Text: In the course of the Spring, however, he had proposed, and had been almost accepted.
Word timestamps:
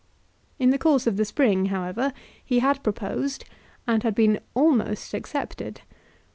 In 0.57 0.71
the 0.71 0.79
course 0.79 1.05
of 1.05 1.15
the 1.17 1.25
Spring, 1.25 1.67
however, 1.67 2.11
he 2.43 2.57
had 2.57 2.81
proposed, 2.81 3.45
and 3.85 4.01
had 4.01 4.15
been 4.15 4.39
almost 4.55 5.13
accepted. 5.13 5.81